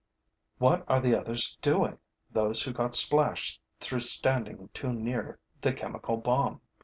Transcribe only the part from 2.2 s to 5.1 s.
those who got splashed through standing too